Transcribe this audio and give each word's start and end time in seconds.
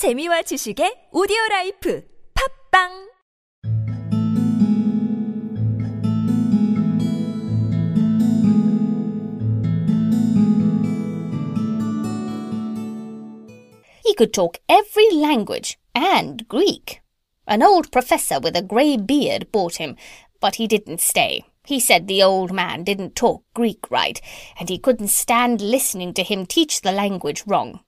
재미와 0.00 0.40
지식의 0.48 1.10
오디오 1.12 1.36
라이프 1.50 2.02
팝빵 2.32 3.10
He 14.06 14.14
could 14.14 14.32
talk 14.32 14.56
every 14.70 15.10
language 15.12 15.76
and 15.94 16.48
Greek. 16.48 17.02
An 17.46 17.62
old 17.62 17.92
professor 17.92 18.40
with 18.40 18.56
a 18.56 18.62
grey 18.62 18.96
beard 18.96 19.52
bought 19.52 19.76
him, 19.76 19.96
but 20.40 20.54
he 20.54 20.66
didn't 20.66 21.02
stay. 21.02 21.44
He 21.66 21.78
said 21.78 22.08
the 22.08 22.22
old 22.22 22.54
man 22.54 22.84
didn't 22.84 23.14
talk 23.16 23.44
Greek 23.52 23.90
right, 23.90 24.18
and 24.58 24.70
he 24.70 24.78
couldn't 24.78 25.08
stand 25.08 25.60
listening 25.60 26.14
to 26.14 26.22
him 26.22 26.46
teach 26.46 26.80
the 26.80 26.90
language 26.90 27.44
wrong. 27.46 27.80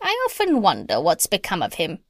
I 0.00 0.10
often 0.26 0.62
wonder 0.62 1.00
what's 1.00 1.26
become 1.26 1.62
of 1.62 1.74
him. 1.74 2.00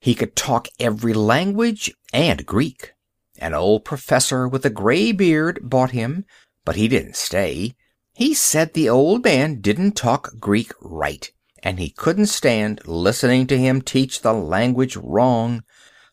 He 0.00 0.16
could 0.16 0.34
talk 0.34 0.66
every 0.80 1.14
language 1.14 1.92
and 2.12 2.44
Greek. 2.44 2.92
An 3.38 3.54
old 3.54 3.84
professor 3.84 4.48
with 4.48 4.66
a 4.66 4.70
gray 4.70 5.12
beard 5.12 5.60
bought 5.62 5.92
him, 5.92 6.24
but 6.64 6.74
he 6.74 6.88
didn't 6.88 7.16
stay. 7.16 7.76
He 8.12 8.34
said 8.34 8.74
the 8.74 8.88
old 8.88 9.24
man 9.24 9.60
didn't 9.60 9.92
talk 9.92 10.38
Greek 10.40 10.72
right, 10.80 11.30
and 11.62 11.78
he 11.78 11.88
couldn't 11.88 12.26
stand 12.26 12.80
listening 12.86 13.46
to 13.46 13.58
him 13.58 13.80
teach 13.80 14.20
the 14.20 14.32
language 14.32 14.96
wrong. 14.96 15.62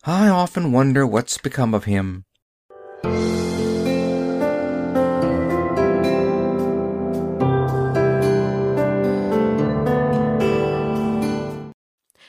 I 0.04 0.28
often 0.28 0.72
wonder 0.72 1.06
what's 1.06 1.36
become 1.36 1.74
of 1.74 1.84
him. 1.84 2.24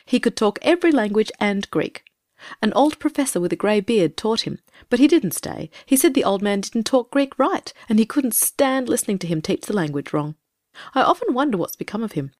He 0.05 0.19
could 0.19 0.35
talk 0.35 0.59
every 0.61 0.91
language 0.91 1.31
and 1.39 1.69
Greek. 1.71 2.03
An 2.61 2.73
old 2.73 2.99
professor 2.99 3.39
with 3.39 3.53
a 3.53 3.55
grey 3.55 3.79
beard 3.79 4.17
taught 4.17 4.41
him, 4.41 4.59
but 4.89 4.99
he 4.99 5.07
didn't 5.07 5.31
stay. 5.31 5.69
He 5.85 5.95
said 5.95 6.13
the 6.13 6.25
old 6.25 6.41
man 6.41 6.59
didn't 6.59 6.83
talk 6.83 7.09
Greek 7.09 7.39
right, 7.39 7.71
and 7.87 7.99
he 7.99 8.05
couldn't 8.05 8.35
stand 8.35 8.89
listening 8.89 9.19
to 9.19 9.27
him 9.27 9.41
teach 9.41 9.61
the 9.61 9.73
language 9.73 10.11
wrong. 10.11 10.35
I 10.93 11.03
often 11.03 11.33
wonder 11.33 11.57
what's 11.57 11.77
become 11.77 12.03
of 12.03 12.11
him. 12.11 12.31